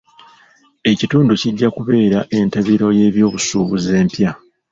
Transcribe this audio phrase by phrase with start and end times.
[0.91, 4.31] Ekitundu kijja kubeera entabiro y'ebyobusuubuzi empya.